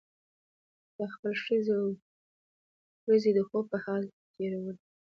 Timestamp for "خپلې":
1.13-1.33